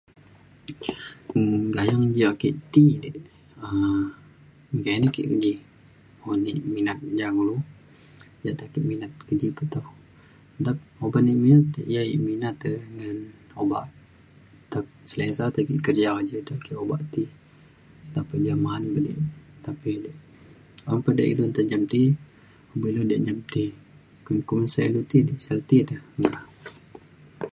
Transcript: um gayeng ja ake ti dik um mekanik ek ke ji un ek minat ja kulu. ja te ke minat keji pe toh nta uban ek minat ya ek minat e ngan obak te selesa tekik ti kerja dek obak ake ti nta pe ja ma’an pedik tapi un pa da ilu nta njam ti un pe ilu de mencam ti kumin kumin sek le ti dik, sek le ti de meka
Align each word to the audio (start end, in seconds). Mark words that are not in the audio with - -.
um 1.37 1.49
gayeng 1.75 2.05
ja 2.19 2.27
ake 2.35 2.49
ti 2.73 2.83
dik 3.03 3.15
um 3.67 4.03
mekanik 4.73 5.13
ek 5.21 5.27
ke 5.29 5.35
ji 5.43 5.51
un 6.29 6.39
ek 6.51 6.59
minat 6.73 6.97
ja 7.19 7.27
kulu. 7.35 7.55
ja 8.43 8.51
te 8.59 8.65
ke 8.73 8.79
minat 8.89 9.11
keji 9.27 9.47
pe 9.57 9.63
toh 9.73 9.87
nta 10.61 10.71
uban 11.05 11.29
ek 11.31 11.39
minat 11.43 11.67
ya 11.93 12.01
ek 12.13 12.21
minat 12.27 12.59
e 12.69 12.71
ngan 12.97 13.17
obak 13.61 13.85
te 14.71 14.77
selesa 15.09 15.43
tekik 15.55 15.69
ti 15.79 15.83
kerja 15.85 16.09
dek 16.47 16.63
obak 16.83 17.01
ake 17.05 17.09
ti 17.13 17.23
nta 18.09 18.19
pe 18.29 18.35
ja 18.45 18.53
ma’an 18.63 18.83
pedik 18.93 19.17
tapi 19.65 19.91
un 20.91 20.99
pa 21.05 21.09
da 21.17 21.23
ilu 21.31 21.43
nta 21.49 21.61
njam 21.63 21.83
ti 21.93 22.01
un 22.71 22.77
pe 22.81 22.87
ilu 22.91 23.01
de 23.09 23.15
mencam 23.17 23.39
ti 23.53 23.63
kumin 24.25 24.45
kumin 24.47 24.67
sek 24.73 24.87
le 24.93 24.99
ti 25.11 25.17
dik, 25.27 25.39
sek 25.43 25.55
le 25.57 25.61
ti 25.69 25.77
de 25.89 25.95
meka 26.19 26.39